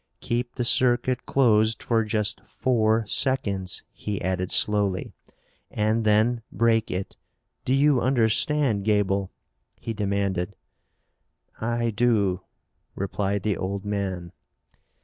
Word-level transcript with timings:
"Keep 0.19 0.55
the 0.55 0.65
circuit 0.65 1.27
closed 1.27 1.83
for 1.83 2.03
just 2.03 2.41
four 2.43 3.05
seconds," 3.05 3.83
he 3.91 4.19
added 4.19 4.49
slowly, 4.49 5.13
"and 5.69 6.05
then 6.05 6.41
break 6.51 6.89
it. 6.89 7.17
Do 7.65 7.73
you 7.75 8.01
understand, 8.01 8.83
Gaeble?" 8.83 9.29
he 9.79 9.93
demanded. 9.93 10.55
"I 11.59 11.91
do," 11.91 12.41
replied 12.95 13.43
the 13.43 13.57
old 13.57 13.85
man. 13.85 14.31